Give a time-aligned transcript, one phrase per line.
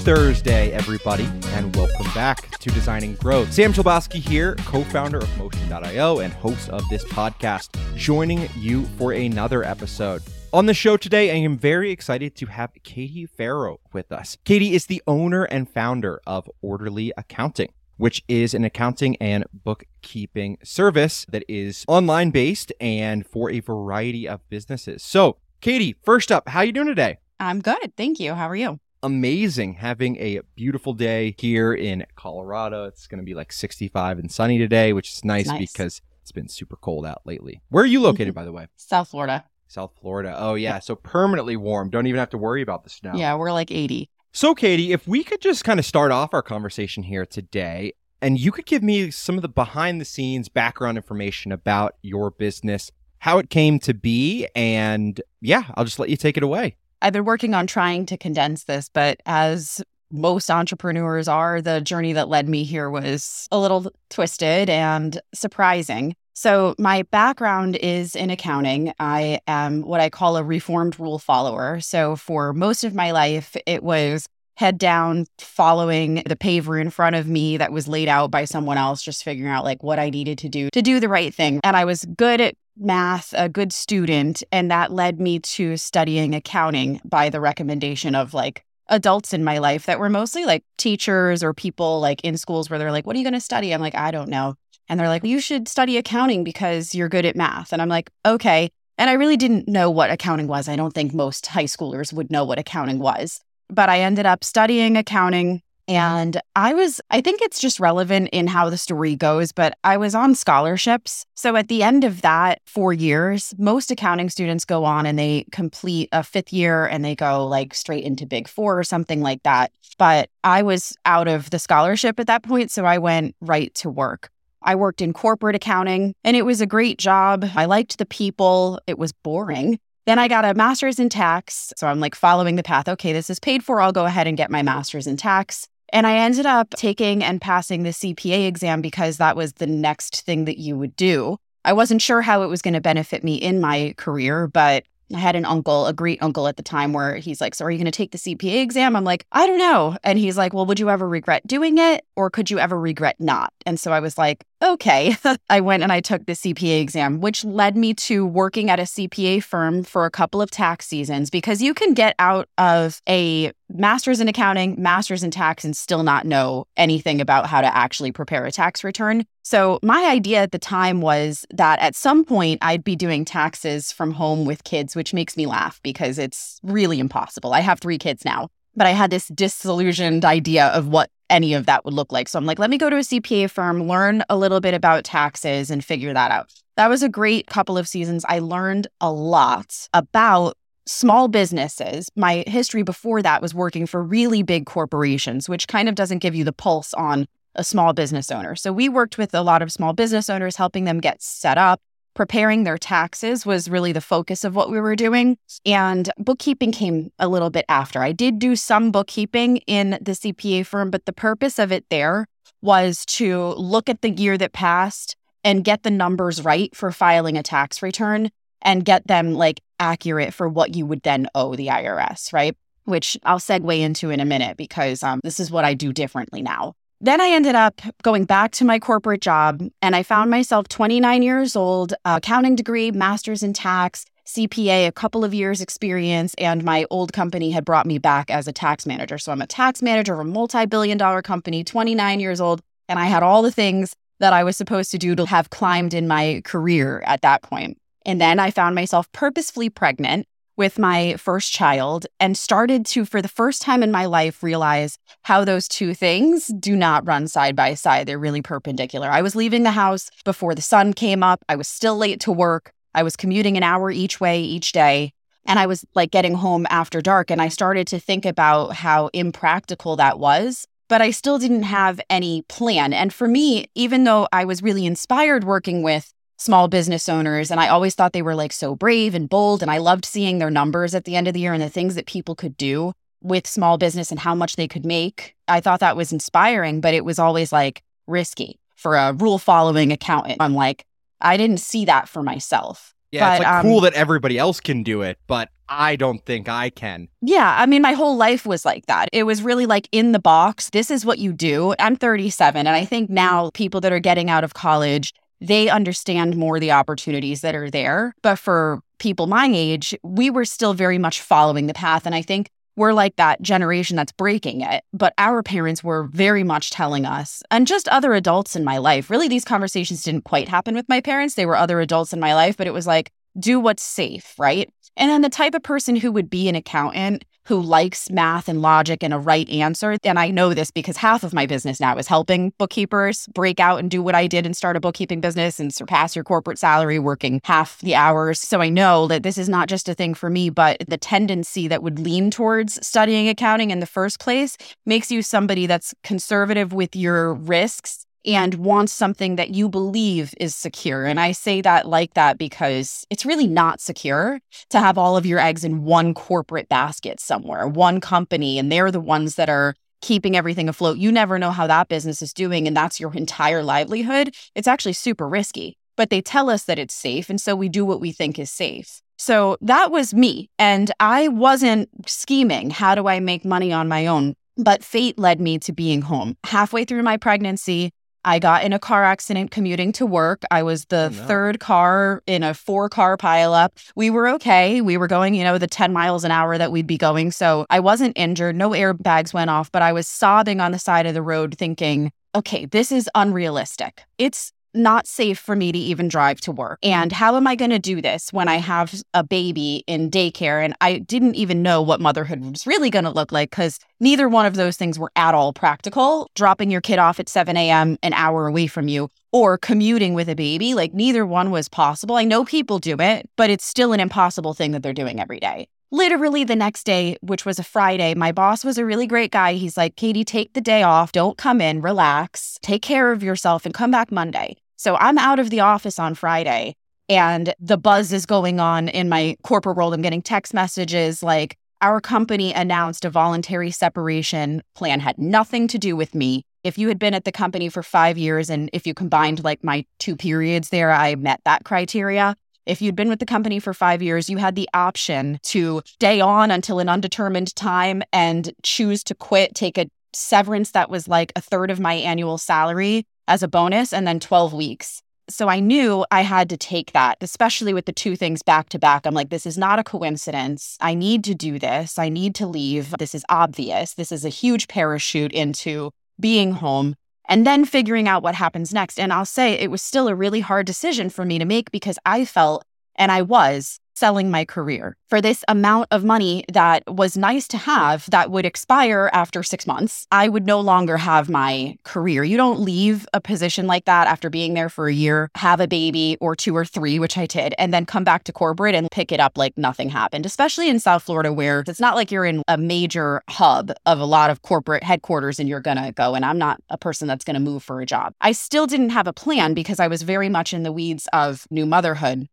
[0.00, 3.52] Thursday, everybody, and welcome back to Designing Growth.
[3.52, 9.12] Sam Chilbowski here, co founder of Motion.io and host of this podcast, joining you for
[9.12, 10.22] another episode.
[10.54, 14.38] On the show today, I am very excited to have Katie Ferro with us.
[14.44, 20.56] Katie is the owner and founder of Orderly Accounting which is an accounting and bookkeeping
[20.64, 25.02] service that is online based and for a variety of businesses.
[25.02, 27.18] So, Katie, first up, how are you doing today?
[27.38, 27.94] I'm good.
[27.98, 28.32] Thank you.
[28.32, 28.80] How are you?
[29.02, 32.84] Amazing having a beautiful day here in Colorado.
[32.84, 35.72] It's going to be like 65 and sunny today, which is nice, nice.
[35.72, 37.62] because it's been super cold out lately.
[37.70, 38.34] Where are you located, mm-hmm.
[38.34, 38.66] by the way?
[38.76, 39.44] South Florida.
[39.68, 40.34] South Florida.
[40.36, 40.80] Oh, yeah.
[40.80, 41.88] So permanently warm.
[41.88, 43.12] Don't even have to worry about the snow.
[43.14, 44.10] Yeah, we're like 80.
[44.32, 48.38] So, Katie, if we could just kind of start off our conversation here today, and
[48.38, 52.90] you could give me some of the behind the scenes background information about your business,
[53.20, 56.76] how it came to be, and yeah, I'll just let you take it away.
[57.02, 62.12] I've been working on trying to condense this, but as most entrepreneurs are, the journey
[62.12, 66.14] that led me here was a little twisted and surprising.
[66.34, 68.92] So, my background is in accounting.
[68.98, 71.80] I am what I call a reformed rule follower.
[71.80, 74.26] So, for most of my life, it was
[74.60, 78.76] head down following the paver in front of me that was laid out by someone
[78.76, 81.60] else, just figuring out like what I needed to do to do the right thing.
[81.64, 84.42] And I was good at math, a good student.
[84.50, 89.58] And that led me to studying accounting by the recommendation of like adults in my
[89.58, 93.14] life that were mostly like teachers or people like in schools where they're like, What
[93.14, 93.72] are you going to study?
[93.72, 94.56] I'm like, I don't know.
[94.90, 97.72] And they're like, you should study accounting because you're good at math.
[97.72, 98.72] And I'm like, okay.
[98.98, 100.68] And I really didn't know what accounting was.
[100.68, 103.40] I don't think most high schoolers would know what accounting was.
[103.68, 105.62] But I ended up studying accounting.
[105.90, 106.16] Mm-hmm.
[106.16, 109.96] And I was, I think it's just relevant in how the story goes, but I
[109.96, 111.26] was on scholarships.
[111.34, 115.46] So at the end of that four years, most accounting students go on and they
[115.50, 119.42] complete a fifth year and they go like straight into Big Four or something like
[119.42, 119.72] that.
[119.98, 122.70] But I was out of the scholarship at that point.
[122.70, 124.30] So I went right to work.
[124.62, 127.44] I worked in corporate accounting and it was a great job.
[127.56, 128.80] I liked the people.
[128.86, 129.78] It was boring.
[130.06, 131.72] Then I got a master's in tax.
[131.76, 132.88] So I'm like following the path.
[132.88, 133.80] Okay, this is paid for.
[133.80, 135.66] I'll go ahead and get my master's in tax.
[135.92, 140.22] And I ended up taking and passing the CPA exam because that was the next
[140.22, 141.38] thing that you would do.
[141.64, 144.84] I wasn't sure how it was going to benefit me in my career, but
[145.14, 147.70] I had an uncle, a great uncle at the time, where he's like, So are
[147.70, 148.94] you going to take the CPA exam?
[148.94, 149.96] I'm like, I don't know.
[150.04, 153.16] And he's like, Well, would you ever regret doing it or could you ever regret
[153.18, 153.52] not?
[153.66, 155.16] And so I was like, Okay.
[155.50, 158.82] I went and I took the CPA exam, which led me to working at a
[158.82, 163.52] CPA firm for a couple of tax seasons because you can get out of a
[163.70, 168.12] master's in accounting, master's in tax, and still not know anything about how to actually
[168.12, 169.24] prepare a tax return.
[169.42, 173.90] So, my idea at the time was that at some point I'd be doing taxes
[173.90, 177.54] from home with kids, which makes me laugh because it's really impossible.
[177.54, 181.66] I have three kids now, but I had this disillusioned idea of what any of
[181.66, 182.28] that would look like.
[182.28, 185.04] So, I'm like, let me go to a CPA firm, learn a little bit about
[185.04, 186.52] taxes, and figure that out.
[186.76, 188.24] That was a great couple of seasons.
[188.28, 192.08] I learned a lot about small businesses.
[192.16, 196.34] My history before that was working for really big corporations, which kind of doesn't give
[196.34, 198.56] you the pulse on a small business owner.
[198.56, 201.80] So we worked with a lot of small business owners, helping them get set up.
[202.14, 205.38] Preparing their taxes was really the focus of what we were doing.
[205.64, 208.02] And bookkeeping came a little bit after.
[208.02, 212.26] I did do some bookkeeping in the CPA firm, but the purpose of it there
[212.62, 217.38] was to look at the year that passed and get the numbers right for filing
[217.38, 218.30] a tax return
[218.62, 222.56] and get them like accurate for what you would then owe the IRS, right?
[222.84, 226.42] Which I'll segue into in a minute because um, this is what I do differently
[226.42, 226.74] now.
[227.02, 231.22] Then I ended up going back to my corporate job and I found myself 29
[231.22, 236.84] years old, accounting degree, master's in tax, CPA, a couple of years experience, and my
[236.90, 239.16] old company had brought me back as a tax manager.
[239.16, 242.98] So I'm a tax manager of a multi billion dollar company, 29 years old, and
[242.98, 246.06] I had all the things that I was supposed to do to have climbed in
[246.06, 247.78] my career at that point.
[248.04, 250.26] And then I found myself purposefully pregnant
[250.60, 254.98] with my first child and started to, for the first time in my life, realize
[255.22, 258.06] how those two things do not run side by side.
[258.06, 259.08] They're really perpendicular.
[259.08, 261.42] I was leaving the house before the sun came up.
[261.48, 262.74] I was still late to work.
[262.94, 265.14] I was commuting an hour each way each day.
[265.46, 267.30] And I was like getting home after dark.
[267.30, 270.66] And I started to think about how impractical that was.
[270.90, 272.92] But I still didn't have any plan.
[272.92, 277.50] And for me, even though I was really inspired working with small business owners.
[277.50, 279.62] And I always thought they were like so brave and bold.
[279.62, 281.94] And I loved seeing their numbers at the end of the year and the things
[281.94, 282.92] that people could do
[283.22, 285.36] with small business and how much they could make.
[285.46, 289.92] I thought that was inspiring, but it was always like risky for a rule following
[289.92, 290.38] accountant.
[290.40, 290.84] I'm like,
[291.20, 292.94] I didn't see that for myself.
[293.12, 296.24] Yeah, but, it's like um, cool that everybody else can do it, but I don't
[296.24, 297.08] think I can.
[297.20, 297.56] Yeah.
[297.58, 299.08] I mean, my whole life was like that.
[299.12, 300.70] It was really like in the box.
[300.70, 301.74] This is what you do.
[301.78, 302.66] I'm 37.
[302.66, 306.72] And I think now people that are getting out of college, they understand more the
[306.72, 308.14] opportunities that are there.
[308.22, 312.06] But for people my age, we were still very much following the path.
[312.06, 314.84] And I think we're like that generation that's breaking it.
[314.92, 319.10] But our parents were very much telling us, and just other adults in my life.
[319.10, 321.34] Really, these conversations didn't quite happen with my parents.
[321.34, 324.70] They were other adults in my life, but it was like, do what's safe, right?
[324.96, 328.62] And then the type of person who would be an accountant who likes math and
[328.62, 329.96] logic and a right answer.
[330.04, 333.80] And I know this because half of my business now is helping bookkeepers break out
[333.80, 337.00] and do what I did and start a bookkeeping business and surpass your corporate salary
[337.00, 338.40] working half the hours.
[338.40, 341.66] So I know that this is not just a thing for me, but the tendency
[341.66, 344.56] that would lean towards studying accounting in the first place
[344.86, 350.54] makes you somebody that's conservative with your risks and wants something that you believe is
[350.54, 351.04] secure.
[351.04, 354.40] And I say that like that because it's really not secure
[354.70, 358.90] to have all of your eggs in one corporate basket somewhere, one company, and they're
[358.90, 360.98] the ones that are keeping everything afloat.
[360.98, 364.34] You never know how that business is doing, and that's your entire livelihood.
[364.54, 367.30] It's actually super risky, but they tell us that it's safe.
[367.30, 369.02] And so we do what we think is safe.
[369.18, 370.48] So that was me.
[370.58, 374.34] And I wasn't scheming, how do I make money on my own?
[374.56, 376.36] But fate led me to being home.
[376.44, 377.90] Halfway through my pregnancy,
[378.24, 380.42] I got in a car accident commuting to work.
[380.50, 381.26] I was the oh, no.
[381.26, 383.70] third car in a four car pileup.
[383.94, 384.80] We were okay.
[384.80, 387.30] We were going, you know, the 10 miles an hour that we'd be going.
[387.30, 388.56] So I wasn't injured.
[388.56, 392.12] No airbags went off, but I was sobbing on the side of the road thinking,
[392.34, 394.02] okay, this is unrealistic.
[394.18, 396.78] It's not safe for me to even drive to work.
[396.82, 400.64] And how am I going to do this when I have a baby in daycare?
[400.64, 404.28] And I didn't even know what motherhood was really going to look like because neither
[404.28, 406.30] one of those things were at all practical.
[406.34, 410.28] Dropping your kid off at 7 a.m., an hour away from you, or commuting with
[410.28, 412.16] a baby, like neither one was possible.
[412.16, 415.40] I know people do it, but it's still an impossible thing that they're doing every
[415.40, 415.68] day.
[415.92, 419.54] Literally the next day, which was a Friday, my boss was a really great guy.
[419.54, 421.10] He's like, Katie, take the day off.
[421.10, 424.56] Don't come in, relax, take care of yourself, and come back Monday.
[424.76, 426.76] So I'm out of the office on Friday
[427.08, 429.92] and the buzz is going on in my corporate world.
[429.92, 435.78] I'm getting text messages like, our company announced a voluntary separation plan, had nothing to
[435.78, 436.44] do with me.
[436.62, 439.64] If you had been at the company for five years and if you combined like
[439.64, 442.36] my two periods there, I met that criteria.
[442.70, 446.20] If you'd been with the company for five years, you had the option to stay
[446.20, 451.32] on until an undetermined time and choose to quit, take a severance that was like
[451.34, 455.02] a third of my annual salary as a bonus, and then 12 weeks.
[455.28, 458.78] So I knew I had to take that, especially with the two things back to
[458.78, 459.04] back.
[459.04, 460.76] I'm like, this is not a coincidence.
[460.80, 461.98] I need to do this.
[461.98, 462.94] I need to leave.
[462.98, 463.94] This is obvious.
[463.94, 465.90] This is a huge parachute into
[466.20, 466.94] being home
[467.30, 468.98] and then figuring out what happens next.
[468.98, 471.98] And I'll say it was still a really hard decision for me to make because
[472.04, 472.64] I felt,
[472.96, 477.58] and I was selling my career for this amount of money that was nice to
[477.58, 480.06] have that would expire after six months.
[480.10, 482.24] I would no longer have my career.
[482.24, 485.68] You don't leave a position like that after being there for a year, have a
[485.68, 488.90] baby or two or three, which I did, and then come back to corporate and
[488.90, 492.24] pick it up like nothing happened, especially in South Florida, where it's not like you're
[492.24, 496.14] in a major hub of a lot of corporate headquarters and you're going to go.
[496.14, 498.14] And I'm not a person that's going to move for a job.
[498.22, 501.46] I still didn't have a plan because I was very much in the weeds of
[501.50, 502.28] new motherhood.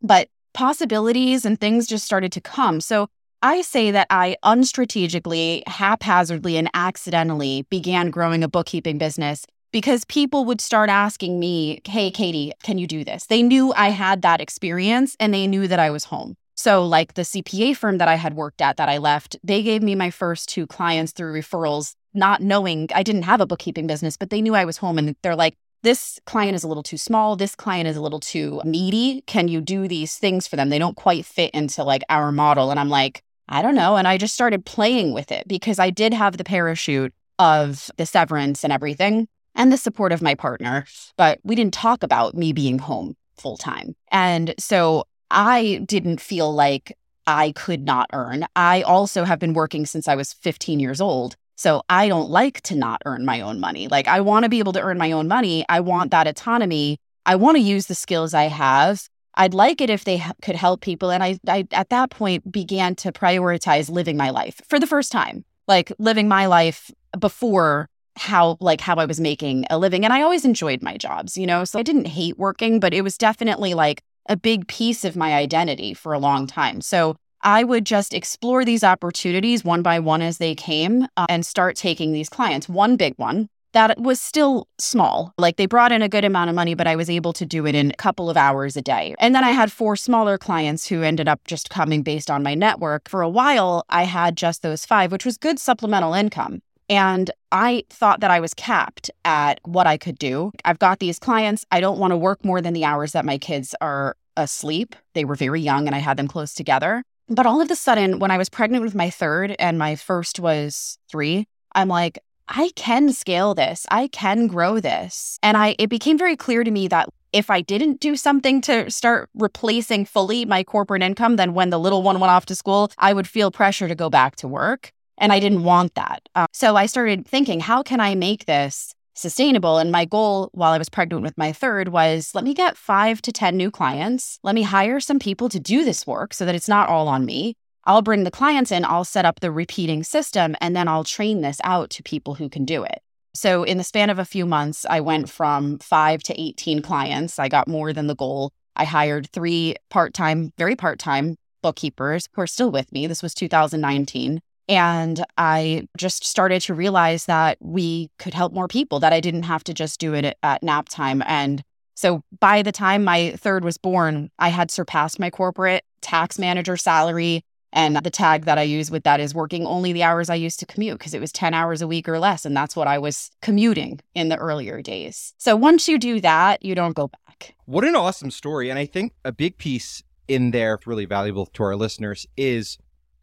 [0.00, 2.80] But possibilities and things just started to come.
[2.80, 3.06] So
[3.42, 10.44] I say that I unstrategically, haphazardly, and accidentally began growing a bookkeeping business because people
[10.46, 13.26] would start asking me, Hey, Katie, can you do this?
[13.26, 16.34] They knew I had that experience and they knew that I was home.
[16.56, 19.80] So, like the CPA firm that I had worked at that I left, they gave
[19.80, 24.16] me my first two clients through referrals, not knowing I didn't have a bookkeeping business,
[24.16, 24.98] but they knew I was home.
[24.98, 27.36] And they're like, this client is a little too small.
[27.36, 29.22] This client is a little too needy.
[29.26, 30.68] Can you do these things for them?
[30.68, 32.70] They don't quite fit into like our model.
[32.70, 33.96] And I'm like, I don't know.
[33.96, 38.06] And I just started playing with it because I did have the parachute of the
[38.06, 40.84] severance and everything and the support of my partner.
[41.16, 43.94] But we didn't talk about me being home full time.
[44.10, 48.46] And so I didn't feel like I could not earn.
[48.56, 51.36] I also have been working since I was 15 years old.
[51.58, 53.88] So I don't like to not earn my own money.
[53.88, 55.64] Like I want to be able to earn my own money.
[55.68, 56.98] I want that autonomy.
[57.26, 59.08] I want to use the skills I have.
[59.34, 61.10] I'd like it if they h- could help people.
[61.10, 65.10] And I, I, at that point, began to prioritize living my life for the first
[65.10, 70.12] time, like living my life before how like how I was making a living and
[70.12, 71.64] I always enjoyed my jobs, you know.
[71.64, 75.34] So I didn't hate working, but it was definitely like a big piece of my
[75.34, 76.80] identity for a long time.
[76.80, 81.46] So I would just explore these opportunities one by one as they came uh, and
[81.46, 82.68] start taking these clients.
[82.68, 85.34] One big one that was still small.
[85.36, 87.66] Like they brought in a good amount of money, but I was able to do
[87.66, 89.14] it in a couple of hours a day.
[89.18, 92.54] And then I had four smaller clients who ended up just coming based on my
[92.54, 93.08] network.
[93.08, 96.60] For a while, I had just those five, which was good supplemental income.
[96.90, 100.52] And I thought that I was capped at what I could do.
[100.64, 101.66] I've got these clients.
[101.70, 104.96] I don't want to work more than the hours that my kids are asleep.
[105.12, 107.02] They were very young and I had them close together.
[107.28, 110.40] But all of a sudden, when I was pregnant with my third and my first
[110.40, 112.18] was three, I'm like,
[112.48, 113.86] I can scale this.
[113.90, 115.38] I can grow this.
[115.42, 118.90] And I it became very clear to me that if I didn't do something to
[118.90, 122.90] start replacing fully my corporate income, then when the little one went off to school,
[122.96, 124.92] I would feel pressure to go back to work.
[125.18, 126.28] And I didn't want that.
[126.34, 129.78] Uh, so I started thinking, how can I make this sustainable?
[129.78, 133.20] And my goal while I was pregnant with my third was let me get five
[133.22, 134.38] to 10 new clients.
[134.42, 137.24] Let me hire some people to do this work so that it's not all on
[137.24, 137.54] me.
[137.84, 141.40] I'll bring the clients in, I'll set up the repeating system, and then I'll train
[141.40, 143.00] this out to people who can do it.
[143.34, 147.38] So, in the span of a few months, I went from five to 18 clients.
[147.38, 148.52] I got more than the goal.
[148.76, 153.06] I hired three part time, very part time bookkeepers who are still with me.
[153.06, 154.40] This was 2019.
[154.68, 159.44] And I just started to realize that we could help more people, that I didn't
[159.44, 161.22] have to just do it at nap time.
[161.26, 161.62] And
[161.94, 166.76] so by the time my third was born, I had surpassed my corporate tax manager
[166.76, 167.42] salary.
[167.72, 170.58] And the tag that I use with that is working only the hours I used
[170.60, 172.46] to commute because it was 10 hours a week or less.
[172.46, 175.34] And that's what I was commuting in the earlier days.
[175.36, 177.54] So once you do that, you don't go back.
[177.66, 178.70] What an awesome story.
[178.70, 182.78] And I think a big piece in there, really valuable to our listeners, is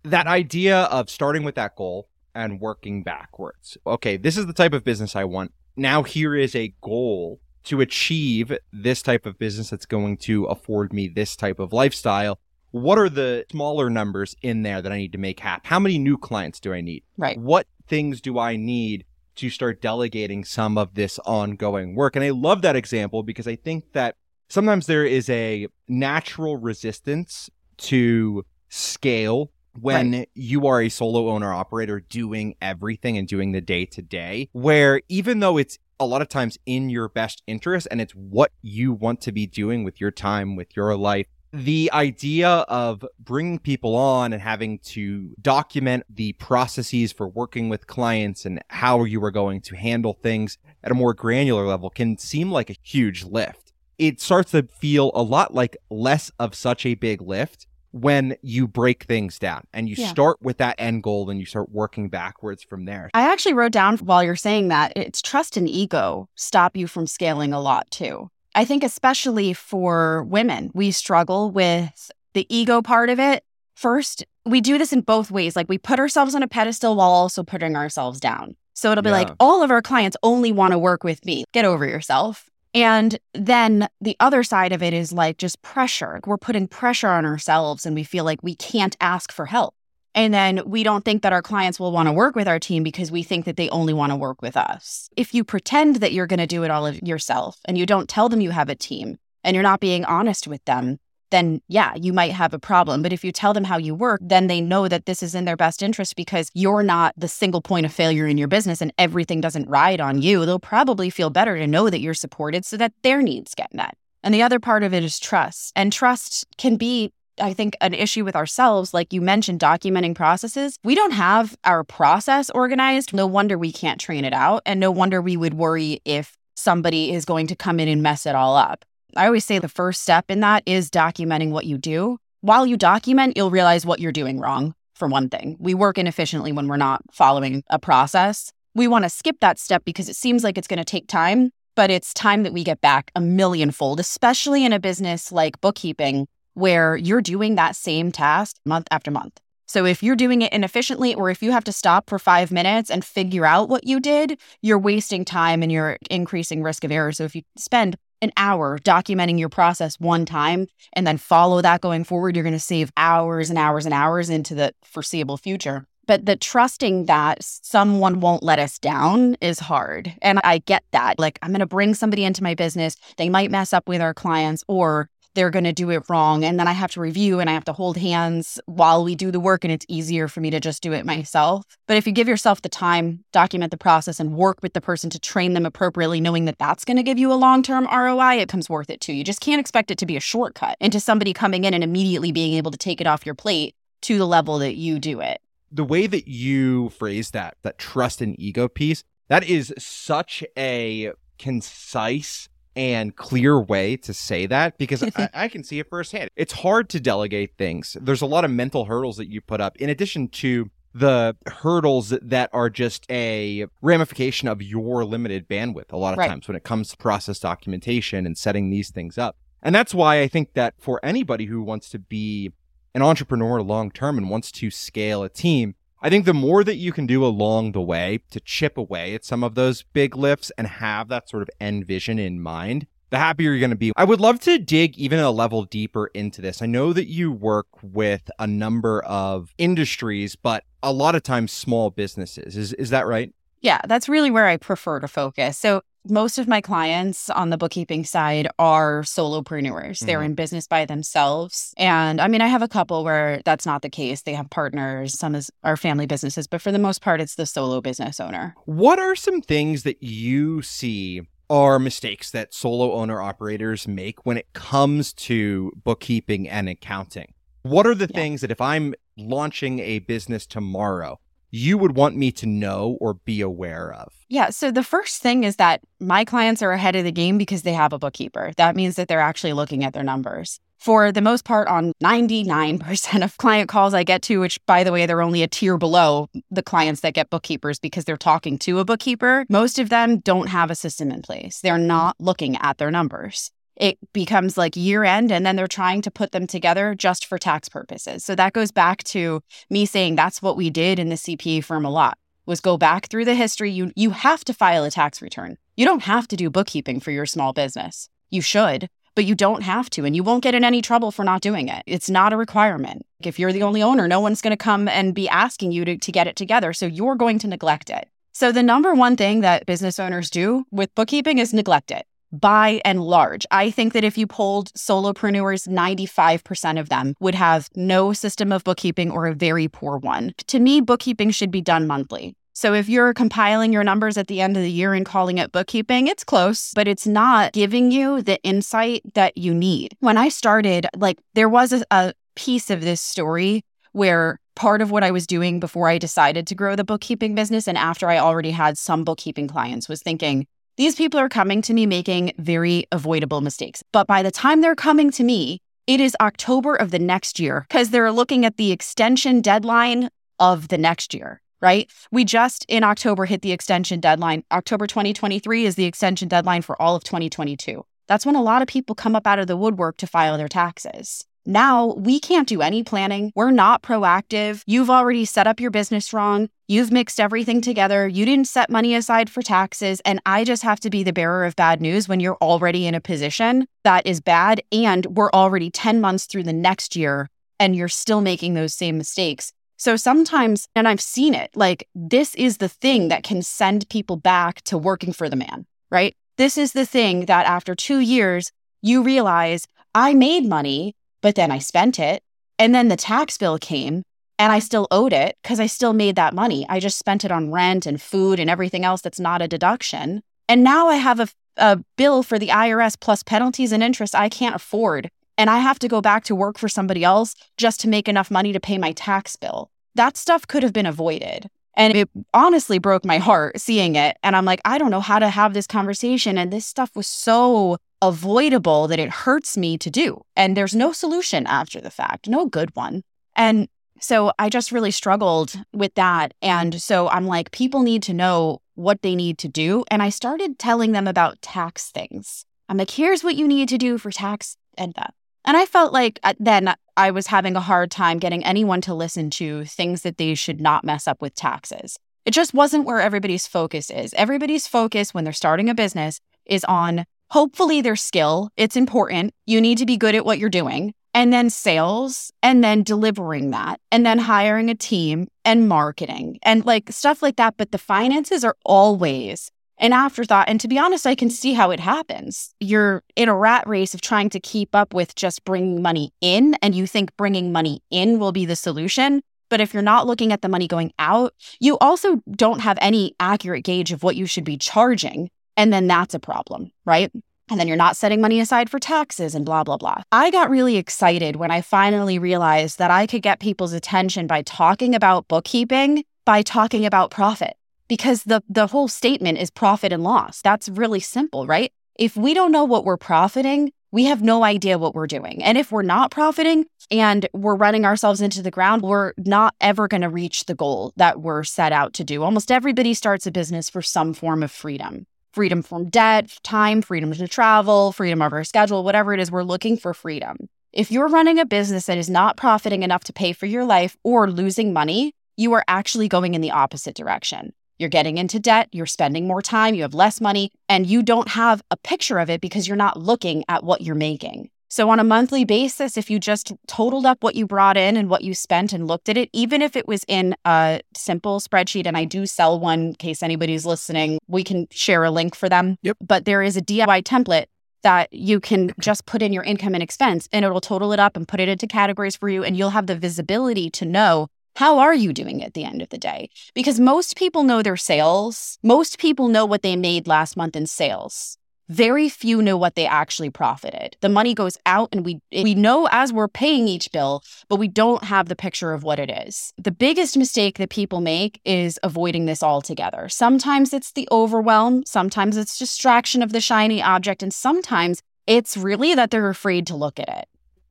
[0.06, 3.78] that idea of starting with that goal and working backwards.
[3.86, 5.52] Okay, this is the type of business I want.
[5.76, 10.94] Now, here is a goal to achieve this type of business that's going to afford
[10.94, 12.40] me this type of lifestyle.
[12.72, 15.68] What are the smaller numbers in there that I need to make happen?
[15.68, 17.04] How many new clients do I need?
[17.18, 17.40] Right.
[17.40, 19.06] What things do I need
[19.38, 22.16] to start delegating some of this ongoing work?
[22.16, 24.16] And I love that example because I think that
[24.50, 30.30] sometimes there is a natural resistance to scale when right.
[30.34, 35.02] you are a solo owner operator doing everything and doing the day to day, where
[35.10, 38.92] even though it's a lot of times in your best interest and it's what you
[38.94, 43.96] want to be doing with your time, with your life, the idea of bringing people
[43.96, 49.32] on and having to document the processes for working with clients and how you are
[49.32, 53.72] going to handle things at a more granular level can seem like a huge lift.
[53.98, 58.68] It starts to feel a lot like less of such a big lift when you
[58.68, 60.08] break things down and you yeah.
[60.08, 63.10] start with that end goal and you start working backwards from there.
[63.14, 67.08] I actually wrote down while you're saying that it's trust and ego stop you from
[67.08, 68.30] scaling a lot too.
[68.54, 73.46] I think, especially for women, we struggle with the ego part of it.
[73.76, 75.56] First, we do this in both ways.
[75.56, 78.58] Like we put ourselves on a pedestal while also putting ourselves down.
[78.74, 79.16] So it'll be yeah.
[79.16, 81.46] like, all of our clients only want to work with me.
[81.54, 82.50] Get over yourself.
[82.76, 86.20] And then the other side of it is like just pressure.
[86.26, 89.74] We're putting pressure on ourselves and we feel like we can't ask for help.
[90.14, 92.84] And then we don't think that our clients will want to work with our team
[92.84, 95.10] because we think that they only want to work with us.
[95.16, 98.10] If you pretend that you're going to do it all of yourself and you don't
[98.10, 101.00] tell them you have a team and you're not being honest with them,
[101.36, 103.02] then yeah, you might have a problem.
[103.02, 105.46] But if you tell them how you work, then they know that this is in
[105.46, 108.94] their best interest because you're not the single point of failure in your business and
[108.98, 110.46] everything doesn't ride on you.
[110.46, 113.96] They'll probably feel better to know that you're supported so that their needs get met.
[114.24, 115.74] And the other part of it is trust.
[115.76, 120.80] And trust can be I think an issue with ourselves, like you mentioned, documenting processes.
[120.86, 123.14] We don't have our process organized.
[123.14, 124.62] No wonder we can't train it out.
[124.66, 128.26] And no wonder we would worry if somebody is going to come in and mess
[128.26, 128.86] it all up.
[129.18, 132.18] I always say the first step in that is documenting what you do.
[132.42, 135.56] While you document, you'll realize what you're doing wrong, for one thing.
[135.58, 138.52] We work inefficiently when we're not following a process.
[138.74, 141.52] We want to skip that step because it seems like it's going to take time,
[141.76, 146.28] but it's time that we get back a millionfold, especially in a business like bookkeeping,
[146.54, 149.40] where you're doing that same task month after month.
[149.66, 152.92] So if you're doing it inefficiently, or if you have to stop for five minutes
[152.92, 157.12] and figure out what you did, you're wasting time and you're increasing risk of error.
[157.14, 157.96] So if you spend
[158.26, 162.54] an hour documenting your process one time and then follow that going forward, you're going
[162.54, 165.86] to save hours and hours and hours into the foreseeable future.
[166.08, 170.14] But the trusting that someone won't let us down is hard.
[170.22, 171.18] And I get that.
[171.18, 172.96] Like, I'm going to bring somebody into my business.
[173.18, 176.44] They might mess up with our clients, or they're going to do it wrong.
[176.44, 179.32] And then I have to review and I have to hold hands while we do
[179.32, 179.64] the work.
[179.64, 181.66] And it's easier for me to just do it myself.
[181.88, 185.10] But if you give yourself the time, document the process, and work with the person
[185.12, 188.40] to train them appropriately, knowing that that's going to give you a long term ROI,
[188.40, 189.14] it comes worth it too.
[189.14, 192.32] You just can't expect it to be a shortcut into somebody coming in and immediately
[192.32, 195.42] being able to take it off your plate to the level that you do it.
[195.72, 201.12] The way that you phrase that, that trust and ego piece, That is such a
[201.38, 206.30] concise and clear way to say that because I, I, can see it firsthand.
[206.36, 207.96] It's hard to delegate things.
[208.00, 212.14] There's a lot of mental hurdles that you put up in addition to the hurdles
[212.22, 216.30] that are just a ramification of your limited bandwidth a lot of right.
[216.30, 219.36] times when it comes to process documentation and setting these things up.
[219.62, 222.54] And that's why I think that for anybody who wants to be
[222.94, 226.76] an entrepreneur long term and wants to scale a team, I think the more that
[226.76, 230.52] you can do along the way to chip away at some of those big lifts
[230.56, 233.92] and have that sort of end vision in mind, the happier you're going to be.
[233.96, 236.62] I would love to dig even a level deeper into this.
[236.62, 241.52] I know that you work with a number of industries, but a lot of times
[241.52, 242.56] small businesses.
[242.56, 243.34] Is is that right?
[243.62, 245.58] Yeah, that's really where I prefer to focus.
[245.58, 249.98] So most of my clients on the bookkeeping side are solopreneurs.
[249.98, 250.06] Mm-hmm.
[250.06, 251.74] They're in business by themselves.
[251.78, 254.22] And I mean, I have a couple where that's not the case.
[254.22, 257.46] They have partners, some is, are family businesses, but for the most part, it's the
[257.46, 258.56] solo business owner.
[258.66, 264.38] What are some things that you see are mistakes that solo owner operators make when
[264.38, 267.34] it comes to bookkeeping and accounting?
[267.62, 268.20] What are the yeah.
[268.20, 271.20] things that if I'm launching a business tomorrow,
[271.56, 274.14] you would want me to know or be aware of?
[274.28, 274.50] Yeah.
[274.50, 277.74] So the first thing is that my clients are ahead of the game because they
[277.74, 278.52] have a bookkeeper.
[278.58, 280.60] That means that they're actually looking at their numbers.
[280.78, 284.92] For the most part, on 99% of client calls I get to, which by the
[284.92, 288.80] way, they're only a tier below the clients that get bookkeepers because they're talking to
[288.80, 291.62] a bookkeeper, most of them don't have a system in place.
[291.62, 296.02] They're not looking at their numbers it becomes like year end and then they're trying
[296.02, 298.24] to put them together just for tax purposes.
[298.24, 301.86] So that goes back to me saying that's what we did in the CPA firm
[301.86, 303.72] a lot was go back through the history.
[303.72, 305.58] You you have to file a tax return.
[305.76, 308.10] You don't have to do bookkeeping for your small business.
[308.30, 311.24] You should, but you don't have to and you won't get in any trouble for
[311.24, 311.84] not doing it.
[311.86, 313.06] It's not a requirement.
[313.22, 315.98] If you're the only owner, no one's going to come and be asking you to,
[315.98, 316.74] to get it together.
[316.74, 318.08] So you're going to neglect it.
[318.32, 322.06] So the number one thing that business owners do with bookkeeping is neglect it
[322.40, 323.46] by and large.
[323.52, 328.64] I think that if you polled solopreneurs, 95% of them would have no system of
[328.64, 330.34] bookkeeping or a very poor one.
[330.48, 332.36] To me, bookkeeping should be done monthly.
[332.58, 335.52] So if you're compiling your numbers at the end of the year and calling it
[335.52, 339.94] bookkeeping, it's close, but it's not giving you the insight that you need.
[340.00, 344.90] When I started, like there was a, a piece of this story where part of
[344.90, 348.20] what I was doing before I decided to grow the bookkeeping business and after I
[348.20, 352.86] already had some bookkeeping clients was thinking, these people are coming to me making very
[352.92, 353.84] avoidable mistakes.
[353.92, 357.66] But by the time they're coming to me, it is October of the next year
[357.70, 360.10] because they're looking at the extension deadline
[360.40, 361.90] of the next year, right?
[362.12, 364.44] We just in October hit the extension deadline.
[364.52, 367.86] October 2023 is the extension deadline for all of 2022.
[368.08, 370.48] That's when a lot of people come up out of the woodwork to file their
[370.48, 371.26] taxes.
[371.46, 373.32] Now we can't do any planning.
[373.36, 374.64] We're not proactive.
[374.66, 376.50] You've already set up your business wrong.
[376.68, 378.08] You've mixed everything together.
[378.08, 380.02] You didn't set money aside for taxes.
[380.06, 382.96] And I just have to be the bearer of bad news when you're already in
[382.96, 384.62] a position that is bad.
[384.72, 387.30] And we're already 10 months through the next year
[387.60, 389.54] and you're still making those same mistakes.
[389.78, 394.16] So sometimes, and I've seen it, like this is the thing that can send people
[394.16, 396.16] back to working for the man, right?
[396.38, 401.50] This is the thing that after two years, you realize I made money but then
[401.50, 402.22] I spent it.
[402.60, 404.04] And then the tax bill came
[404.38, 406.68] and I still owed it because I still made that money.
[406.70, 410.22] I just spent it on rent and food and everything else that's not a deduction.
[410.48, 414.30] And now I have a, a bill for the IRS plus penalties and interest I
[414.30, 415.10] can't afford.
[415.36, 418.30] And I have to go back to work for somebody else just to make enough
[418.30, 419.72] money to pay my tax bill.
[419.96, 421.50] That stuff could have been avoided.
[421.76, 424.16] And it honestly broke my heart seeing it.
[424.22, 426.38] And I'm like, I don't know how to have this conversation.
[426.38, 430.22] And this stuff was so avoidable that it hurts me to do.
[430.36, 433.04] And there's no solution after the fact, no good one.
[433.36, 433.68] And
[434.00, 436.34] so I just really struggled with that.
[436.42, 439.86] And so I'm like, people need to know what they need to do.
[439.90, 442.46] And I started telling them about tax things.
[442.68, 445.14] I'm like, here's what you need to do for tax and that.
[445.46, 448.94] And I felt like uh, then I was having a hard time getting anyone to
[448.94, 451.98] listen to things that they should not mess up with taxes.
[452.26, 454.14] It just wasn't where everybody's focus is.
[454.16, 458.50] Everybody's focus when they're starting a business is on hopefully their skill.
[458.58, 459.34] It's important.
[459.46, 460.94] You need to be good at what you're doing.
[461.14, 466.66] And then sales, and then delivering that, and then hiring a team and marketing and
[466.66, 467.56] like stuff like that.
[467.56, 470.50] But the finances are always an afterthought.
[470.50, 472.54] And to be honest, I can see how it happens.
[472.60, 476.56] You're in a rat race of trying to keep up with just bringing money in,
[476.62, 479.22] and you think bringing money in will be the solution.
[479.50, 483.14] But if you're not looking at the money going out, you also don't have any
[483.22, 487.12] accurate gauge of what you should be charging and then that's a problem, right?
[487.50, 490.02] And then you're not setting money aside for taxes and blah, blah, blah.
[490.12, 494.42] I got really excited when I finally realized that I could get people's attention by
[494.42, 497.56] talking about bookkeeping, by talking about profit.
[497.88, 500.42] because the the whole statement is profit and loss.
[500.42, 501.72] That's really simple, right?
[501.98, 505.44] If we don't know what we're profiting, we have no idea what we're doing.
[505.44, 509.88] And if we're not profiting and we're running ourselves into the ground, we're not ever
[509.88, 512.24] going to reach the goal that we're set out to do.
[512.24, 517.12] Almost everybody starts a business for some form of freedom freedom from debt, time, freedom
[517.12, 520.38] to travel, freedom of our schedule, whatever it is, we're looking for freedom.
[520.72, 523.98] If you're running a business that is not profiting enough to pay for your life
[524.04, 527.54] or losing money, you are actually going in the opposite direction.
[527.78, 531.28] You're getting into debt, you're spending more time, you have less money, and you don't
[531.28, 534.50] have a picture of it because you're not looking at what you're making.
[534.68, 538.10] So, on a monthly basis, if you just totaled up what you brought in and
[538.10, 541.86] what you spent and looked at it, even if it was in a simple spreadsheet,
[541.86, 545.50] and I do sell one in case anybody's listening, we can share a link for
[545.50, 545.78] them.
[545.84, 545.98] Yep.
[546.02, 547.46] But there is a DIY template
[547.84, 551.16] that you can just put in your income and expense and it'll total it up
[551.16, 552.44] and put it into categories for you.
[552.44, 555.90] And you'll have the visibility to know how are you doing at the end of
[555.90, 556.30] the day?
[556.54, 558.58] Because most people know their sales.
[558.64, 561.38] Most people know what they made last month in sales.
[561.70, 563.98] Very few know what they actually profited.
[564.02, 567.68] The money goes out and we we know as we're paying each bill, but we
[567.68, 569.52] don't have the picture of what it is.
[569.58, 573.10] The biggest mistake that people make is avoiding this altogether.
[573.10, 578.94] Sometimes it's the overwhelm, sometimes it's distraction of the shiny object, and sometimes it's really
[578.94, 580.28] that they're afraid to look at it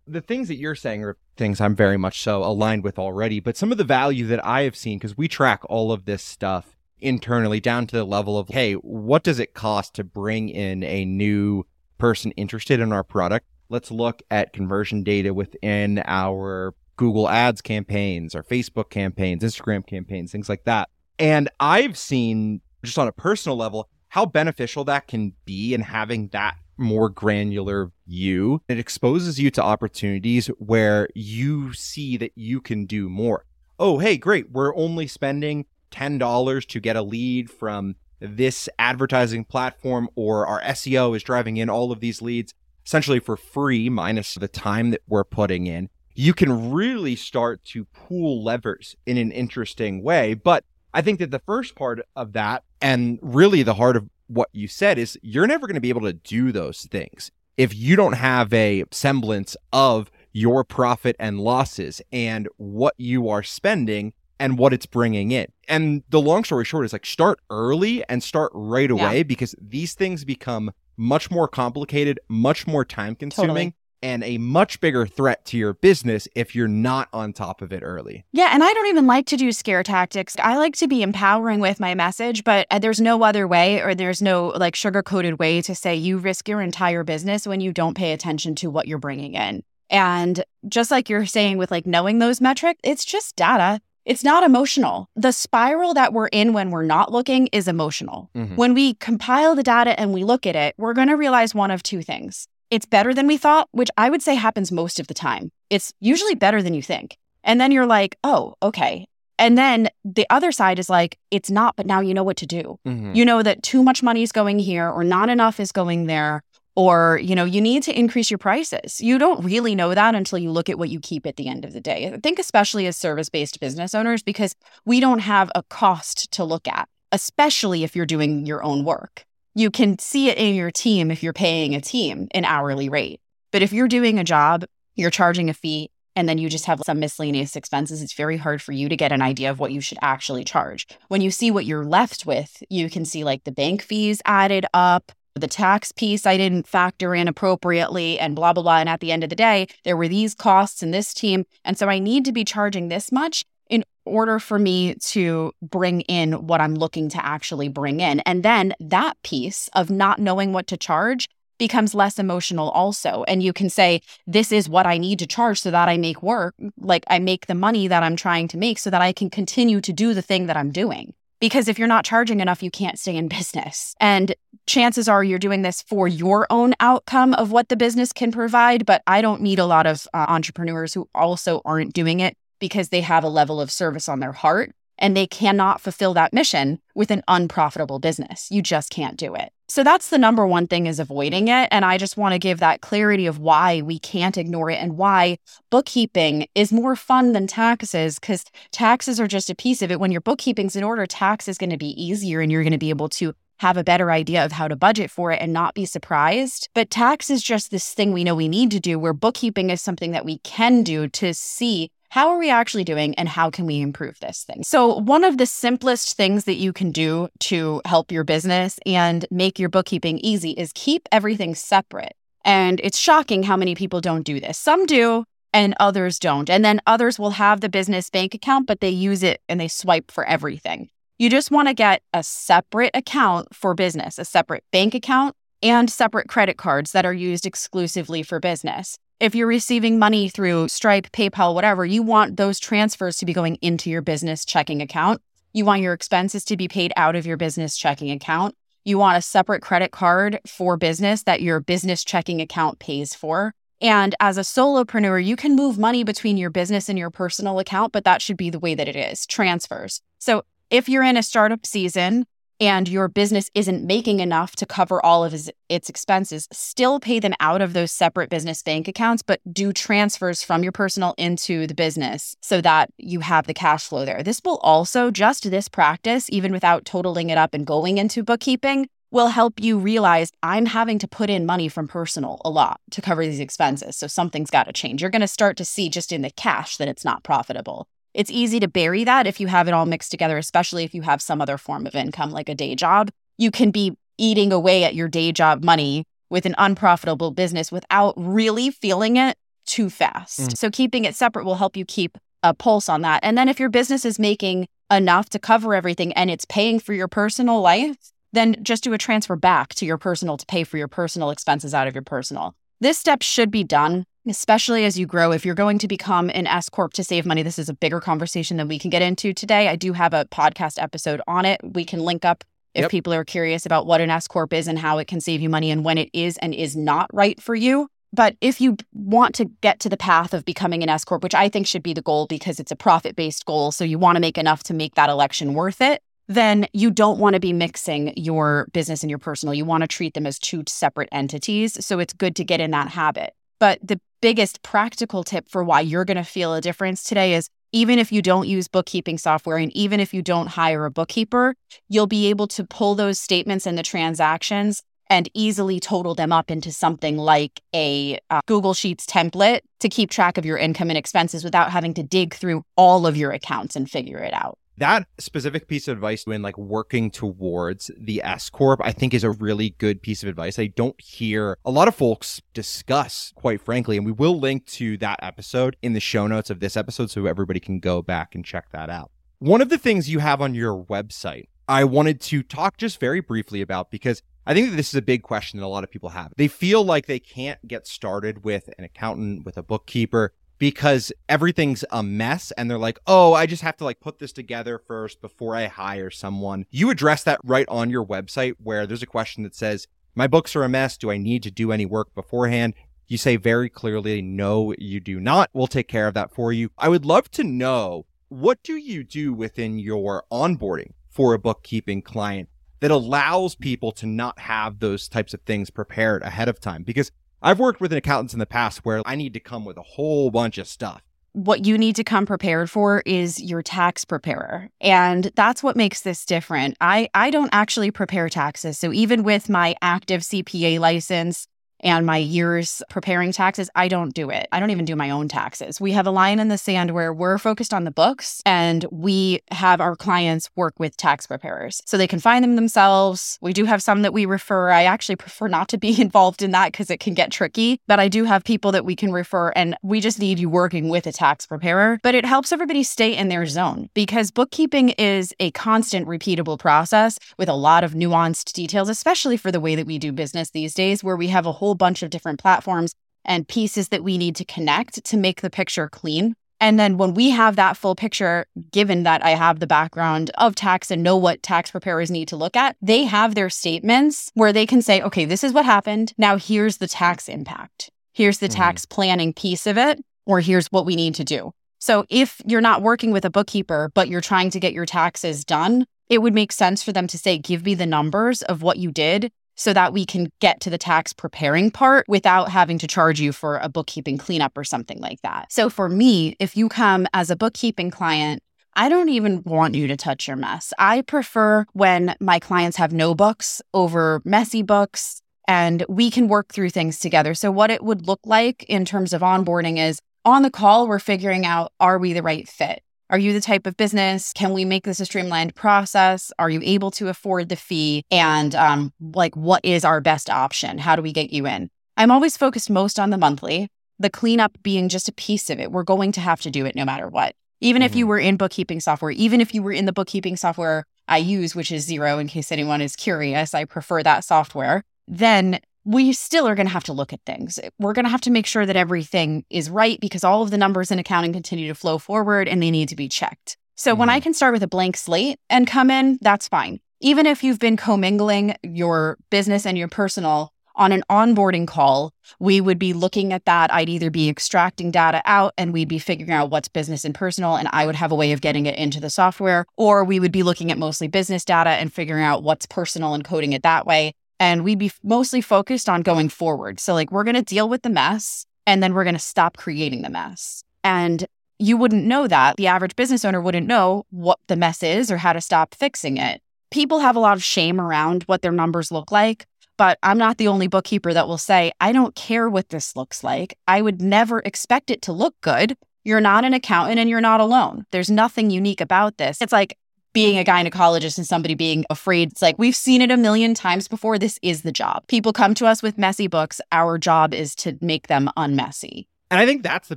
[0.07, 3.57] the things that you're saying are things I'm very much so aligned with already, but
[3.57, 6.74] some of the value that I have seen, because we track all of this stuff
[7.05, 11.05] internally down to the level of, hey, what does it cost to bring in a
[11.05, 11.65] new
[11.99, 13.47] person interested in our product?
[13.69, 20.33] Let's look at conversion data within our Google Ads campaigns, our Facebook campaigns, Instagram campaigns,
[20.33, 20.89] things like that.
[21.19, 26.29] And I've seen just on a personal level how beneficial that can be in having
[26.29, 28.63] that more granular view.
[28.69, 33.45] It exposes you to opportunities where you see that you can do more.
[33.79, 34.51] Oh, hey, great.
[34.51, 41.15] We're only spending $10 to get a lead from this advertising platform, or our SEO
[41.17, 42.53] is driving in all of these leads
[42.87, 45.89] essentially for free, minus the time that we're putting in.
[46.15, 50.35] You can really start to pool levers in an interesting way.
[50.35, 54.49] But I think that the first part of that, and really the heart of what
[54.53, 57.97] you said is you're never going to be able to do those things if you
[57.97, 64.59] don't have a semblance of your profit and losses and what you are spending and
[64.59, 65.47] what it's bringing in.
[65.69, 69.23] And the long story short is like start early and start right away yeah.
[69.23, 73.49] because these things become much more complicated, much more time consuming.
[73.49, 77.73] Totally and a much bigger threat to your business if you're not on top of
[77.73, 78.23] it early.
[78.33, 80.37] Yeah, and I don't even like to do scare tactics.
[80.39, 83.95] I like to be empowering with my message, but uh, there's no other way or
[83.95, 87.73] there's no like sugar coated way to say you risk your entire business when you
[87.73, 89.63] don't pay attention to what you're bringing in.
[89.89, 93.81] And just like you're saying with like knowing those metrics, it's just data.
[94.05, 95.09] It's not emotional.
[95.17, 98.31] The spiral that we're in when we're not looking is emotional.
[98.35, 98.57] Mm-hmm.
[98.57, 101.71] When we compile the data and we look at it, we're going to realize one
[101.71, 105.07] of two things it's better than we thought, which I would say happens most of
[105.07, 105.53] the time.
[105.71, 107.17] It's usually better than you think.
[107.45, 109.07] And then you're like, oh, okay.
[109.39, 112.47] And then the other side is like, it's not, but now you know what to
[112.47, 112.79] do.
[112.87, 113.15] Mm-hmm.
[113.15, 116.43] You know that too much money is going here or not enough is going there.
[116.77, 119.01] Or, you know, you need to increase your prices.
[119.01, 121.65] You don't really know that until you look at what you keep at the end
[121.65, 122.13] of the day.
[122.13, 126.43] I think, especially as service based business owners, because we don't have a cost to
[126.43, 129.25] look at, especially if you're doing your own work.
[129.55, 133.21] You can see it in your team if you're paying a team an hourly rate.
[133.53, 134.65] But if you're doing a job,
[134.97, 138.63] you're charging a fee, and then you just have some miscellaneous expenses, it's very hard
[138.63, 140.87] for you to get an idea of what you should actually charge.
[141.09, 144.67] When you see what you're left with, you can see like the bank fees added
[144.75, 148.79] up, the tax piece I didn't factor in appropriately, and blah, blah, blah.
[148.79, 151.45] And at the end of the day, there were these costs in this team.
[151.65, 156.03] And so I need to be charging this much in order for me to bring
[156.03, 158.21] in what I'm looking to actually bring in.
[158.21, 163.25] And then that piece of not knowing what to charge becomes less emotional also.
[163.27, 166.23] And you can say, this is what I need to charge so that I make
[166.23, 169.31] work, like I make the money that I'm trying to make so that I can
[169.31, 171.15] continue to do the thing that I'm doing.
[171.41, 173.95] Because if you're not charging enough, you can't stay in business.
[174.01, 174.35] And
[174.67, 178.87] chances are you're doing this for your own outcome of what the business can provide.
[178.87, 182.89] But I don't meet a lot of uh, entrepreneurs who also aren't doing it because
[182.89, 186.81] they have a level of service on their heart and they cannot fulfill that mission
[186.95, 188.49] with an unprofitable business.
[188.51, 189.53] You just can't do it.
[189.69, 191.69] So that's the number one thing is avoiding it.
[191.71, 194.97] And I just want to give that clarity of why we can't ignore it and
[194.97, 195.39] why
[195.71, 199.99] bookkeeping is more fun than taxes because taxes are just a piece of it.
[199.99, 202.79] When your bookkeeping's in order, tax is going to be easier and you're going to
[202.79, 205.75] be able to have a better idea of how to budget for it and not
[205.75, 206.69] be surprised.
[206.75, 209.81] But tax is just this thing we know we need to do, where bookkeeping is
[209.81, 213.67] something that we can do to see how are we actually doing and how can
[213.67, 214.63] we improve this thing?
[214.63, 219.27] So, one of the simplest things that you can do to help your business and
[219.33, 222.15] make your bookkeeping easy is keep everything separate.
[222.45, 224.57] And it's shocking how many people don't do this.
[224.57, 226.49] Some do, and others don't.
[226.49, 229.67] And then others will have the business bank account, but they use it and they
[229.67, 230.91] swipe for everything.
[231.19, 235.91] You just want to get a separate account for business, a separate bank account, and
[235.91, 238.99] separate credit cards that are used exclusively for business.
[239.25, 243.57] If you're receiving money through Stripe, PayPal, whatever, you want those transfers to be going
[243.63, 245.23] into your business checking account.
[245.55, 248.55] You want your expenses to be paid out of your business checking account.
[248.85, 253.55] You want a separate credit card for business that your business checking account pays for.
[253.81, 257.95] And as a solopreneur, you can move money between your business and your personal account,
[257.95, 260.03] but that should be the way that it is transfers.
[260.19, 262.27] So if you're in a startup season
[262.61, 267.19] and your business isn't making enough to cover all of his, its expenses, still pay
[267.19, 271.67] them out of those separate business bank accounts, but do transfers from your personal into
[271.67, 274.23] the business so that you have the cash flow there.
[274.23, 278.89] This will also, just this practice, even without totaling it up and going into bookkeeping,
[279.11, 283.01] will help you realize I'm having to put in money from personal a lot to
[283.01, 283.97] cover these expenses.
[283.97, 285.01] So something's got to change.
[285.01, 287.87] You're going to start to see just in the cash that it's not profitable.
[288.15, 291.03] It's easy to bury that if you have it all mixed together, especially if you
[291.03, 293.11] have some other form of income like a day job.
[293.37, 298.15] You can be eating away at your day job money with an unprofitable business without
[298.17, 300.41] really feeling it too fast.
[300.41, 300.57] Mm.
[300.57, 303.21] So keeping it separate will help you keep a pulse on that.
[303.23, 306.93] And then if your business is making enough to cover everything and it's paying for
[306.93, 307.97] your personal life,
[308.33, 311.75] then just do a transfer back to your personal to pay for your personal expenses
[311.75, 312.55] out of your personal.
[312.81, 315.33] This step should be done especially as you grow.
[315.33, 318.01] If you're going to become an S Corp to save money, this is a bigger
[318.01, 319.69] conversation than we can get into today.
[319.69, 321.61] I do have a podcast episode on it.
[321.63, 322.91] We can link up if yep.
[322.91, 325.49] people are curious about what an S Corp is and how it can save you
[325.49, 327.89] money and when it is and is not right for you.
[328.13, 331.35] But if you want to get to the path of becoming an S Corp, which
[331.35, 334.17] I think should be the goal because it's a profit based goal, so you want
[334.17, 337.53] to make enough to make that election worth it, then you don't want to be
[337.53, 339.55] mixing your business and your personal.
[339.55, 341.85] You want to treat them as two separate entities.
[341.85, 343.35] So it's good to get in that habit.
[343.59, 347.49] But the biggest practical tip for why you're going to feel a difference today is
[347.73, 351.55] even if you don't use bookkeeping software and even if you don't hire a bookkeeper,
[351.89, 356.51] you'll be able to pull those statements and the transactions and easily total them up
[356.51, 360.97] into something like a uh, Google Sheets template to keep track of your income and
[360.97, 365.07] expenses without having to dig through all of your accounts and figure it out that
[365.19, 369.31] specific piece of advice when like working towards the S corp I think is a
[369.31, 370.59] really good piece of advice.
[370.59, 374.97] I don't hear a lot of folks discuss quite frankly and we will link to
[374.99, 378.45] that episode in the show notes of this episode so everybody can go back and
[378.45, 379.11] check that out.
[379.39, 383.21] One of the things you have on your website I wanted to talk just very
[383.21, 385.91] briefly about because I think that this is a big question that a lot of
[385.91, 386.33] people have.
[386.37, 391.85] They feel like they can't get started with an accountant, with a bookkeeper because everything's
[391.91, 395.21] a mess and they're like, "Oh, I just have to like put this together first
[395.21, 399.43] before I hire someone." You address that right on your website where there's a question
[399.43, 400.97] that says, "My books are a mess.
[400.97, 402.75] Do I need to do any work beforehand?"
[403.07, 405.51] You say very clearly, "No, you do not.
[405.53, 409.05] We'll take care of that for you." I would love to know what do you
[409.05, 412.49] do within your onboarding for a bookkeeping client
[412.81, 417.13] that allows people to not have those types of things prepared ahead of time because
[417.45, 420.31] I've worked with accountants in the past where I need to come with a whole
[420.31, 421.03] bunch of stuff.
[421.35, 424.71] What you need to come prepared for is your tax preparer.
[424.81, 426.79] And that's what makes this different.
[426.81, 428.79] I, I don't actually prepare taxes.
[428.79, 431.47] So even with my active CPA license,
[431.85, 434.49] and my years preparing taxes, I don't do it.
[434.51, 435.81] I don't even do my own taxes.
[435.81, 439.41] We have a line in the sand where we're focused on the books and we
[439.51, 443.39] have our clients work with tax preparers so they can find them themselves.
[443.43, 444.71] We do have some that we refer.
[444.71, 448.01] I actually prefer not to be involved in that because it can get tricky, but
[448.01, 451.07] I do have people that we can refer and we just need you working with
[451.07, 452.01] a tax preparer.
[452.03, 457.19] But it helps everybody stay in their zone because bookkeeping is a constant repeatable process
[457.39, 460.73] with a lot of nuanced details, especially for the way that we do business these
[460.73, 464.17] days, where we have a whole whole bunch of different platforms and pieces that we
[464.17, 466.35] need to connect to make the picture clean.
[466.61, 470.55] And then when we have that full picture, given that I have the background of
[470.55, 474.53] tax and know what tax preparers need to look at, they have their statements where
[474.53, 476.13] they can say, okay, this is what happened.
[476.17, 477.91] Now here's the tax impact.
[478.13, 478.55] Here's the mm.
[478.55, 481.53] tax planning piece of it, or here's what we need to do.
[481.81, 485.45] So if you're not working with a bookkeeper, but you're trying to get your taxes
[485.45, 488.79] done, it would make sense for them to say, give me the numbers of what
[488.79, 492.87] you did so that we can get to the tax preparing part without having to
[492.87, 495.51] charge you for a bookkeeping cleanup or something like that.
[495.51, 498.43] So for me, if you come as a bookkeeping client,
[498.77, 500.73] I don't even want you to touch your mess.
[500.79, 506.53] I prefer when my clients have no books over messy books and we can work
[506.53, 507.35] through things together.
[507.35, 510.99] So, what it would look like in terms of onboarding is on the call, we're
[510.99, 512.83] figuring out are we the right fit?
[513.11, 514.33] Are you the type of business?
[514.33, 516.33] Can we make this a streamlined process?
[516.39, 518.03] Are you able to afford the fee?
[518.11, 520.79] And um, like, what is our best option?
[520.79, 521.71] How do we get you in?
[521.97, 525.71] I'm always focused most on the monthly, the cleanup being just a piece of it.
[525.71, 527.35] We're going to have to do it no matter what.
[527.61, 527.87] Even mm-hmm.
[527.87, 528.11] if you mm-hmm.
[528.11, 531.71] were in bookkeeping software, even if you were in the bookkeeping software I use, which
[531.71, 536.55] is Xero, in case anyone is curious, I prefer that software, then we still are
[536.55, 537.59] going to have to look at things.
[537.79, 540.59] We're going to have to make sure that everything is right because all of the
[540.59, 543.57] numbers in accounting continue to flow forward and they need to be checked.
[543.77, 544.01] So mm-hmm.
[544.01, 544.25] when I mm-hmm.
[544.25, 546.81] can start with a blank slate and come in, that's fine.
[547.01, 552.61] Even if you've been commingling your business and your personal on an onboarding call, we
[552.61, 553.73] would be looking at that.
[553.73, 557.57] I'd either be extracting data out and we'd be figuring out what's business and personal,
[557.57, 560.33] and I would have a way of getting it into the software, or we would
[560.33, 563.87] be looking at mostly business data and figuring out what's personal and coding it that
[563.87, 566.81] way and we'd be mostly focused on going forward.
[566.81, 569.57] So, like, we're going to deal with the mess and then we're going to stop
[569.57, 570.65] creating the mess.
[570.83, 571.27] And
[571.59, 572.57] you wouldn't know that.
[572.57, 576.17] The average business owner wouldn't know what the mess is or how to stop fixing
[576.17, 576.41] it.
[576.71, 580.39] People have a lot of shame around what their numbers look like, but I'm not
[580.39, 583.57] the only bookkeeper that will say, I don't care what this looks like.
[583.69, 585.77] I would never expect it to look good.
[586.05, 587.87] You're not an accountant and you're not alone.
[587.93, 589.41] There's nothing unique about this.
[589.41, 589.79] It's like
[590.15, 592.33] being a gynecologist and somebody being afraid.
[592.33, 594.19] It's like we've seen it a million times before.
[594.19, 595.07] This is the job.
[595.09, 596.61] People come to us with messy books.
[596.73, 599.07] Our job is to make them unmessy.
[599.31, 599.97] And I think that's the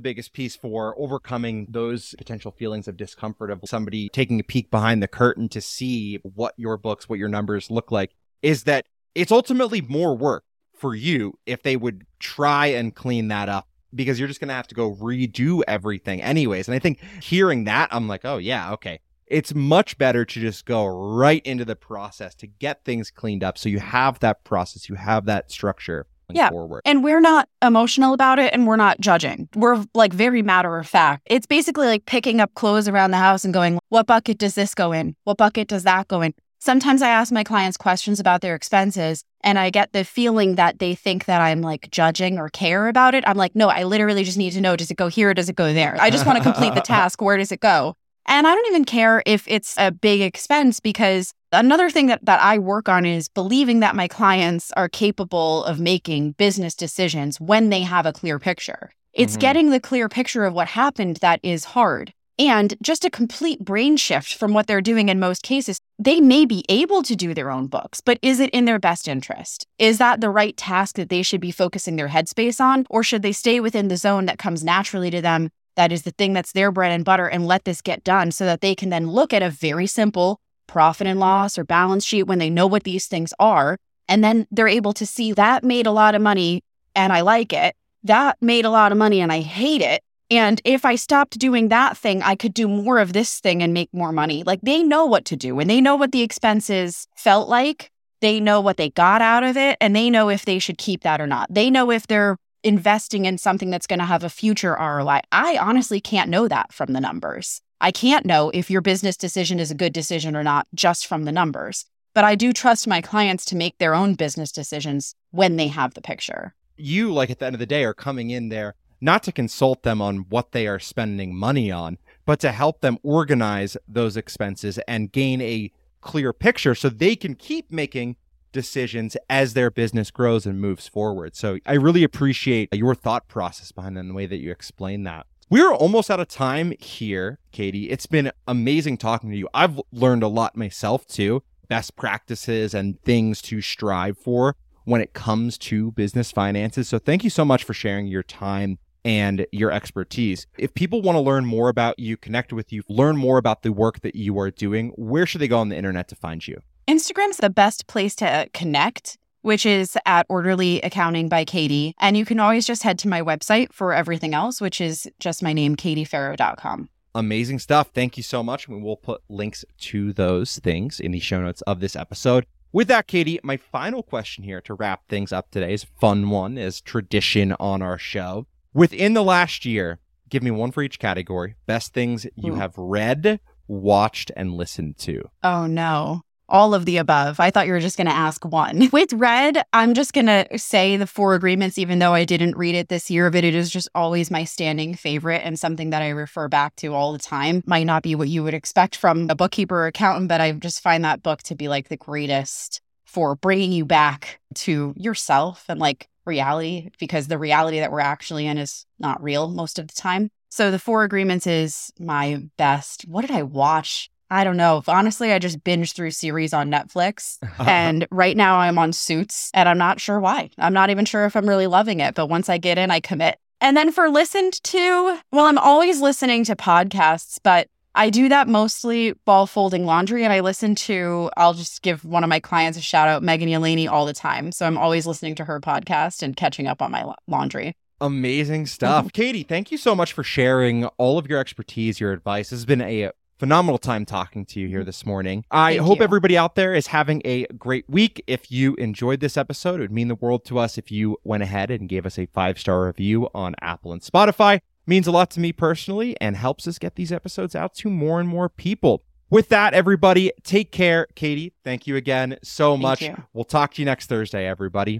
[0.00, 5.02] biggest piece for overcoming those potential feelings of discomfort of somebody taking a peek behind
[5.02, 9.30] the curtain to see what your books, what your numbers look like, is that it's
[9.30, 14.28] ultimately more work for you if they would try and clean that up because you're
[14.28, 16.66] just going to have to go redo everything anyways.
[16.66, 18.98] And I think hearing that, I'm like, oh, yeah, okay
[19.30, 23.58] it's much better to just go right into the process to get things cleaned up.
[23.58, 26.50] So you have that process you have that structure yeah.
[26.50, 26.82] forward.
[26.84, 29.48] And we're not emotional about it and we're not judging.
[29.54, 31.22] We're like very matter of fact.
[31.26, 34.74] It's basically like picking up clothes around the house and going what bucket does this
[34.74, 35.16] go in?
[35.24, 36.34] What bucket does that go in?
[36.60, 40.80] Sometimes i ask my clients questions about their expenses and i get the feeling that
[40.80, 43.22] they think that i'm like judging or care about it.
[43.28, 45.48] I'm like no i literally just need to know does it go here or does
[45.48, 45.96] it go there?
[46.00, 47.22] I just want to complete the task.
[47.22, 47.96] Where does it go
[48.28, 52.40] and I don't even care if it's a big expense because another thing that, that
[52.40, 57.70] I work on is believing that my clients are capable of making business decisions when
[57.70, 58.90] they have a clear picture.
[59.14, 59.40] It's mm-hmm.
[59.40, 62.12] getting the clear picture of what happened that is hard.
[62.40, 65.80] And just a complete brain shift from what they're doing in most cases.
[65.98, 69.08] They may be able to do their own books, but is it in their best
[69.08, 69.66] interest?
[69.80, 72.86] Is that the right task that they should be focusing their headspace on?
[72.90, 76.10] Or should they stay within the zone that comes naturally to them that is the
[76.10, 78.90] thing that's their bread and butter and let this get done so that they can
[78.90, 81.20] then look at a very simple profit and mm-hmm.
[81.20, 83.78] loss or balance sheet when they know what these things are.
[84.08, 86.64] And then they're able to see that made a lot of money
[86.96, 87.76] and I like it.
[88.02, 90.02] That made a lot of money and I hate it.
[90.32, 93.72] And if I stopped doing that thing, I could do more of this thing and
[93.72, 94.42] make more money.
[94.42, 97.92] Like they know what to do and they know what the expenses felt like.
[98.20, 101.02] They know what they got out of it and they know if they should keep
[101.04, 101.46] that or not.
[101.54, 105.20] They know if they're investing in something that's going to have a future ROI.
[105.32, 107.60] I honestly can't know that from the numbers.
[107.80, 111.24] I can't know if your business decision is a good decision or not just from
[111.24, 111.84] the numbers.
[112.14, 115.94] But I do trust my clients to make their own business decisions when they have
[115.94, 116.54] the picture.
[116.76, 119.82] You, like at the end of the day, are coming in there not to consult
[119.82, 124.78] them on what they are spending money on, but to help them organize those expenses
[124.88, 128.16] and gain a clear picture so they can keep making
[128.52, 131.36] decisions as their business grows and moves forward.
[131.36, 135.26] So I really appreciate your thought process behind and the way that you explain that.
[135.50, 137.88] We're almost out of time here, Katie.
[137.88, 139.48] It's been amazing talking to you.
[139.54, 145.14] I've learned a lot myself too, best practices and things to strive for when it
[145.14, 146.88] comes to business finances.
[146.88, 150.46] So thank you so much for sharing your time and your expertise.
[150.58, 153.72] If people want to learn more about you, connect with you, learn more about the
[153.72, 156.60] work that you are doing, where should they go on the internet to find you?
[156.88, 161.94] Instagram's the best place to connect, which is at Orderly Accounting by Katie.
[162.00, 165.42] And you can always just head to my website for everything else, which is just
[165.42, 166.88] my name, katieferro.com.
[167.14, 167.90] Amazing stuff.
[167.92, 168.68] Thank you so much.
[168.68, 172.46] We will put links to those things in the show notes of this episode.
[172.72, 176.56] With that, Katie, my final question here to wrap things up today is fun one,
[176.56, 178.46] is tradition on our show.
[178.72, 179.98] Within the last year,
[180.30, 181.56] give me one for each category.
[181.66, 182.56] Best things you Ooh.
[182.56, 185.28] have read, watched, and listened to.
[185.42, 187.40] Oh no all of the above.
[187.40, 188.88] I thought you were just going to ask one.
[188.92, 192.74] With Read, I'm just going to say the Four Agreements, even though I didn't read
[192.74, 196.08] it this year, but it is just always my standing favorite and something that I
[196.08, 197.62] refer back to all the time.
[197.66, 200.82] Might not be what you would expect from a bookkeeper or accountant, but I just
[200.82, 205.80] find that book to be like the greatest for bringing you back to yourself and
[205.80, 209.94] like reality because the reality that we're actually in is not real most of the
[209.94, 210.30] time.
[210.50, 213.02] So the Four Agreements is my best.
[213.02, 214.10] What did I watch?
[214.30, 214.82] I don't know.
[214.86, 217.38] Honestly, I just binge through series on Netflix.
[217.66, 220.50] and right now I'm on Suits and I'm not sure why.
[220.58, 223.00] I'm not even sure if I'm really loving it, but once I get in, I
[223.00, 223.38] commit.
[223.60, 228.46] And then for listened to, well, I'm always listening to podcasts, but I do that
[228.46, 230.22] mostly while folding laundry.
[230.22, 233.48] And I listen to, I'll just give one of my clients a shout out, Megan
[233.48, 234.52] Yelani, all the time.
[234.52, 237.74] So I'm always listening to her podcast and catching up on my laundry.
[238.00, 239.06] Amazing stuff.
[239.06, 239.08] Mm-hmm.
[239.08, 242.50] Katie, thank you so much for sharing all of your expertise, your advice.
[242.50, 245.44] This has been a phenomenal time talking to you here this morning.
[245.50, 246.04] I Thank hope you.
[246.04, 248.22] everybody out there is having a great week.
[248.26, 251.42] If you enjoyed this episode, it would mean the world to us if you went
[251.42, 254.56] ahead and gave us a five star review on Apple and Spotify.
[254.56, 257.90] It means a lot to me personally and helps us get these episodes out to
[257.90, 259.02] more and more people.
[259.30, 261.06] With that, everybody, take care.
[261.14, 263.02] Katie, thank you again so Thank much.
[263.02, 263.22] you.
[263.34, 264.96] We'll talk to you next Thursday, everybody.